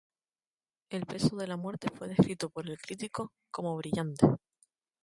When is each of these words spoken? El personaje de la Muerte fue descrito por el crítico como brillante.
El 0.89 1.05
personaje 1.05 1.41
de 1.43 1.47
la 1.47 1.57
Muerte 1.57 1.89
fue 1.95 2.07
descrito 2.07 2.49
por 2.49 2.67
el 2.67 2.79
crítico 2.81 3.33
como 3.51 3.77
brillante. 3.77 4.25